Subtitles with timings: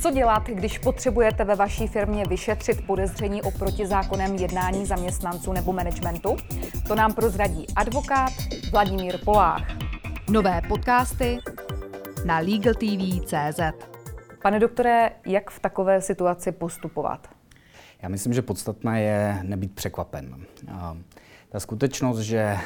[0.00, 6.36] Co dělat, když potřebujete ve vaší firmě vyšetřit podezření o protizákonném jednání zaměstnanců nebo managementu?
[6.88, 8.32] To nám prozradí advokát
[8.72, 9.62] Vladimír Polách.
[10.30, 11.38] Nové podcasty
[12.24, 13.60] na LegalTV.cz
[14.42, 17.28] Pane doktore, jak v takové situaci postupovat?
[18.02, 20.44] Já myslím, že podstatné je nebýt překvapen.
[21.54, 22.56] Ta skutečnost, že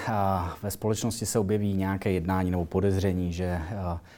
[0.63, 3.61] ve společnosti se objeví nějaké jednání nebo podezření, že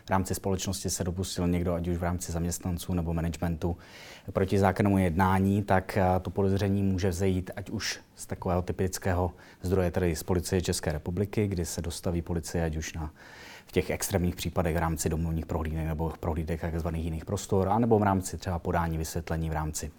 [0.07, 3.77] v rámci společnosti se dopustil někdo, ať už v rámci zaměstnanců nebo managementu,
[4.33, 10.17] proti zákonnému jednání, tak to podezření může vzejít ať už z takového typického zdroje, tedy
[10.17, 13.11] z policie České republiky, kdy se dostaví policie ať už na
[13.71, 16.89] v těch extrémních případech v rámci domovních prohlídek nebo prohlídek tzv.
[16.93, 19.91] jiných prostor, anebo v rámci třeba podání vysvětlení v rámci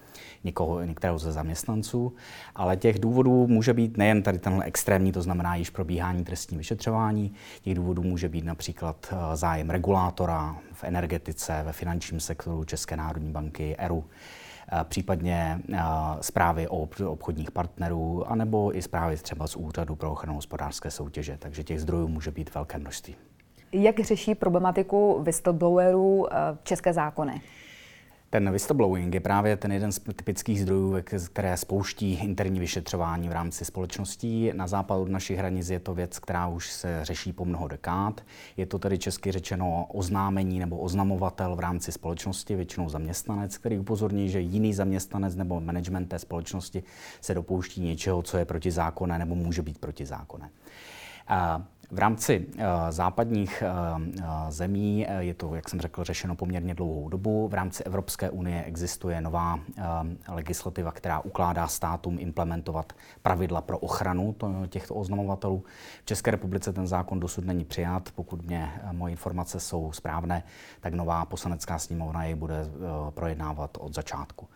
[0.44, 2.14] někoho, některého ze zaměstnanců.
[2.56, 7.34] Ale těch důvodů může být nejen tady tenhle extrémní, to znamená již probíhání trestní vyšetřování,
[7.62, 13.32] těch důvodů může být například eh, zájem regulátora v energetice, ve finančním sektoru České národní
[13.32, 14.04] banky, ERU,
[14.72, 15.80] eh, případně eh,
[16.22, 21.38] zprávy o obchodních partnerů, anebo i zprávy třeba z Úřadu pro ochranu hospodářské soutěže.
[21.40, 23.16] Takže těch zdrojů může být velké množství.
[23.74, 27.42] Jak řeší problematiku whistleblowerů eh, české zákony?
[28.30, 30.96] Ten whistleblowing je právě ten jeden z typických zdrojů,
[31.34, 34.52] které spouští interní vyšetřování v rámci společností.
[34.54, 38.22] Na západ od našich hranic je to věc, která už se řeší po mnoho dekád.
[38.58, 44.30] Je to tedy česky řečeno oznámení nebo oznamovatel v rámci společnosti, většinou zaměstnanec, který upozorní,
[44.30, 46.84] že jiný zaměstnanec nebo management té společnosti
[47.22, 50.50] se dopouští něčeho, co je protizákonné nebo může být protizákonné.
[51.92, 54.02] V rámci uh, západních uh,
[54.50, 57.48] zemí je to, jak jsem řekl, řešeno poměrně dlouhou dobu.
[57.48, 59.60] V rámci Evropské unie existuje nová
[60.28, 65.64] legislativa, která ukládá státům implementovat pravidla pro ochranu to, těchto oznamovatelů.
[66.02, 68.10] V České republice ten zákon dosud není přijat.
[68.16, 70.44] Pokud mě moje informace jsou správné,
[70.80, 72.66] tak nová poslanecká sněmovna jej bude
[73.14, 74.48] projednávat od začátku.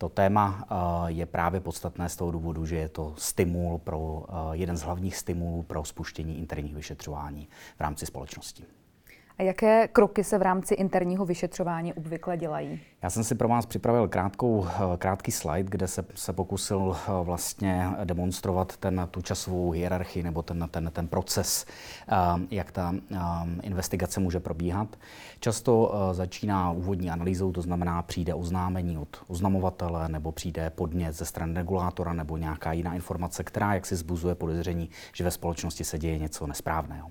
[0.00, 0.74] To téma eh,
[1.12, 5.16] je právě podstatné z toho důvodu, že je to stimul pro, eh, jeden z hlavních
[5.16, 8.64] stimulů pro spuštění interních vyšetřování v rámci společnosti.
[9.40, 12.80] Jaké kroky se v rámci interního vyšetřování obvykle dělají?
[13.02, 17.24] Já jsem si pro vás připravil krátkou, eh, krátký slide, kde se, se pokusil eh,
[17.24, 21.66] vlastně demonstrovat ten, tu časovou hierarchii nebo ten, ten, ten proces,
[22.08, 22.14] eh,
[22.50, 22.94] jak ta
[23.62, 24.96] investigace může probíhat.
[25.40, 31.54] Často začíná úvodní analýzou, to znamená přijde oznámení od oznamovatele nebo přijde podnět ze strany
[31.54, 36.18] regulátora nebo nějaká jiná informace, která jak si zbuzuje podezření, že ve společnosti se děje
[36.18, 37.10] něco nesprávného.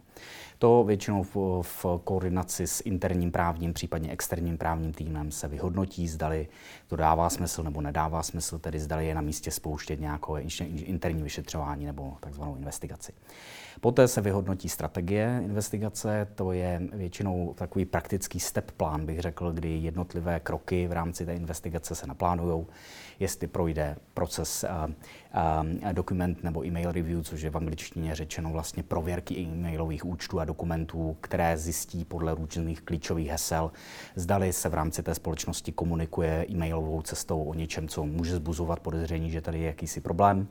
[0.60, 6.48] To většinou v, v koordinaci s interním právním, případně externím právním týmem se vyhodnotí, zdali
[6.88, 10.42] to dává smysl nebo nedává smysl, tedy zdali je na místě spouštět nějaké
[10.74, 13.14] interní vyšetřování nebo takzvanou investigaci.
[13.82, 19.78] Poté se vyhodnotí strategie investigace, to je většinou takový praktický step plán, bych řekl, kdy
[19.78, 22.66] jednotlivé kroky v rámci té investigace se naplánují,
[23.20, 24.66] jestli projde proces
[25.92, 31.18] dokument nebo email review, což je v angličtině řečeno vlastně prověrky e-mailových účtů a dokumentů,
[31.22, 33.72] které zjistí podle různých klíčových hesel,
[34.16, 39.32] zdali se v rámci té společnosti komunikuje e-mailovou cestou o něčem, co může zbuzovat podezření,
[39.32, 40.48] že tady je jakýsi problém.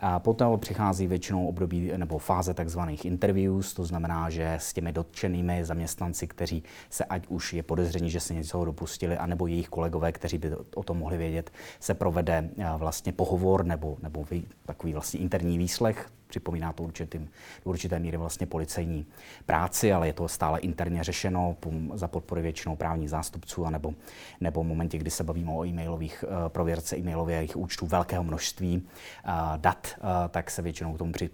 [0.00, 2.80] A potom přichází většinou období nebo fáze tzv.
[3.02, 8.20] interviews, to znamená, že s těmi dotčenými zaměstnanci, kteří se ať už je podezření, že
[8.20, 13.12] se něco dopustili, anebo jejich kolegové, kteří by o tom mohli vědět, se provede vlastně
[13.12, 14.26] pohovor nebo, nebo
[14.66, 17.30] takový vlastně interní výslech Připomíná to určitým,
[17.64, 19.06] do určité míry vlastně policejní
[19.46, 21.56] práci, ale je to stále interně řešeno
[21.94, 23.94] za podpory většinou právních zástupců, anebo,
[24.40, 29.32] nebo v momentě, kdy se bavíme o e-mailových uh, prověrce e-mailových účtů velkého množství uh,
[29.56, 31.30] dat, uh, tak se většinou k tomu při,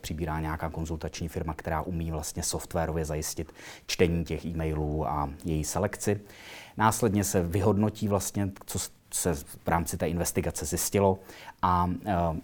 [0.00, 3.52] přibírá nějaká konzultační firma, která umí vlastně softwarově zajistit
[3.86, 6.20] čtení těch e-mailů a její selekci.
[6.76, 8.78] Následně se vyhodnotí vlastně, co
[9.14, 11.18] se v rámci té investigace zjistilo
[11.62, 11.92] a uh,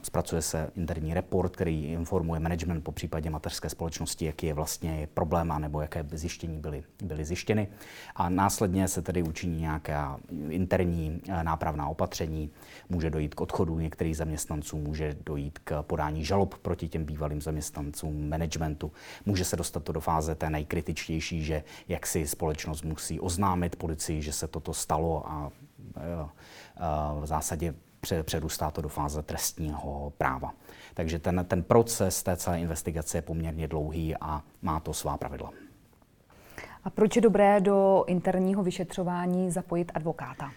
[0.02, 5.54] zpracuje se interní report, který informuje management po případě mateřské společnosti, jaký je vlastně problém
[5.58, 7.68] nebo jaké zjištění byly, byly zjištěny.
[8.16, 12.50] A následně se tedy učiní nějaká interní uh, nápravná opatření,
[12.88, 18.28] může dojít k odchodu některých zaměstnanců, může dojít k podání žalob proti těm bývalým zaměstnancům
[18.28, 18.92] managementu,
[19.26, 24.22] může se dostat to do fáze té nejkritičtější, že jak si společnost musí oznámit policii,
[24.22, 25.50] že se toto stalo a
[27.20, 27.74] v zásadě
[28.22, 30.54] přerůstá to do fáze trestního práva.
[30.94, 35.50] Takže ten, ten proces té celé investigace je poměrně dlouhý a má to svá pravidla.
[36.84, 40.50] A proč je dobré do interního vyšetřování zapojit advokáta?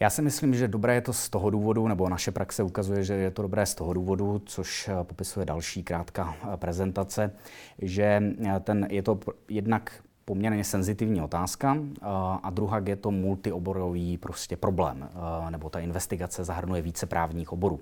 [0.00, 3.14] Já si myslím, že dobré je to z toho důvodu, nebo naše praxe ukazuje, že
[3.14, 7.32] je to dobré z toho důvodu, což popisuje další krátká prezentace,
[7.78, 8.22] že
[8.60, 11.76] ten, je to jednak poměrně senzitivní otázka
[12.42, 15.08] a druhá je to multioborový prostě problém,
[15.50, 17.80] nebo ta investigace zahrnuje více právních oborů.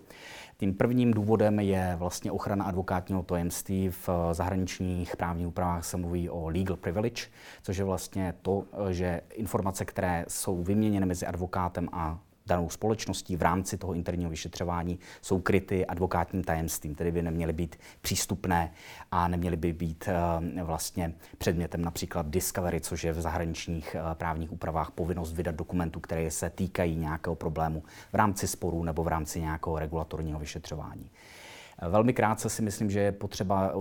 [0.56, 3.88] Tím prvním důvodem je vlastně ochrana advokátního tajemství.
[3.88, 7.22] V zahraničních právních úpravách se mluví o legal privilege,
[7.62, 13.42] což je vlastně to, že informace, které jsou vyměněny mezi advokátem a danou společností v
[13.42, 18.72] rámci toho interního vyšetřování jsou kryty advokátním tajemstvím, tedy by neměly být přístupné
[19.10, 24.52] a neměly by být eh, vlastně předmětem například discovery, což je v zahraničních eh, právních
[24.52, 27.82] úpravách povinnost vydat dokumentů, které se týkají nějakého problému
[28.12, 31.10] v rámci sporů nebo v rámci nějakého regulatorního vyšetřování.
[31.88, 33.72] Velmi krátce si myslím, že je potřeba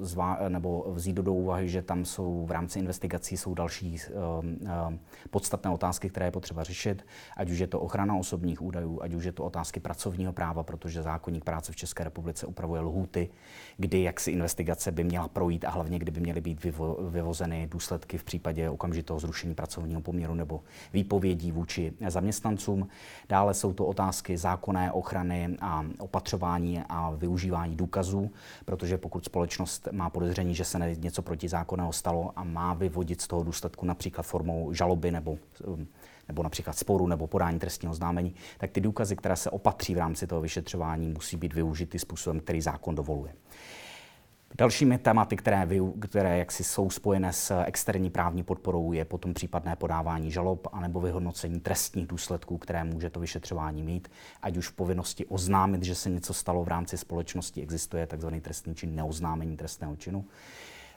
[0.00, 3.98] zvá, nebo vzít do úvahy, že tam jsou v rámci investigací jsou další
[4.40, 4.98] um,
[5.30, 7.06] podstatné otázky, které je potřeba řešit,
[7.36, 11.02] ať už je to ochrana osobních údajů, ať už je to otázky pracovního práva, protože
[11.02, 13.28] zákonník práce v České republice upravuje lhůty,
[13.76, 18.18] kdy jaksi investigace by měla projít a hlavně kdy by měly být vyvo, vyvozeny důsledky
[18.18, 20.60] v případě okamžitého zrušení pracovního poměru nebo
[20.92, 22.88] výpovědí vůči zaměstnancům.
[23.28, 28.30] Dále jsou to otázky zákonné ochrany a opatřování a využívání důkazů,
[28.64, 33.42] protože pokud společnost má podezření, že se něco protizákonného stalo a má vyvodit z toho
[33.42, 35.86] důsledku například formou žaloby nebo um,
[36.28, 40.26] nebo například sporu nebo podání trestního známení, tak ty důkazy, které se opatří v rámci
[40.26, 43.32] toho vyšetřování, musí být využity způsobem, který zákon dovoluje.
[44.56, 49.76] Dalšími tématy, které, vy, které jaksi jsou spojené s externí právní podporou, je potom případné
[49.76, 54.10] podávání žalob anebo vyhodnocení trestních důsledků, které může to vyšetřování mít,
[54.42, 58.28] ať už v povinnosti oznámit, že se něco stalo v rámci společnosti, existuje tzv.
[58.42, 60.24] trestný čin neoznámení trestného činu,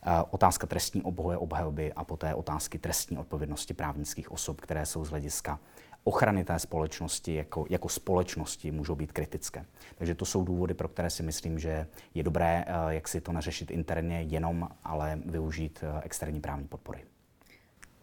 [0.04, 5.10] eh, otázka trestní obhoje obhajoby a poté otázky trestní odpovědnosti právnických osob, které jsou z
[5.10, 5.60] hlediska
[6.04, 9.66] ochrany té společnosti jako, jako společnosti můžou být kritické.
[9.96, 13.32] Takže to jsou důvody, pro které si myslím, že je dobré, eh, jak si to
[13.32, 17.00] neřešit interně jenom, ale využít eh, externí právní podpory.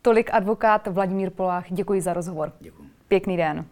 [0.03, 1.67] Tolik advokát Vladimír Polách.
[1.71, 2.53] Děkuji za rozhovor.
[2.61, 2.89] Děkuji.
[3.09, 3.65] Pěkný den.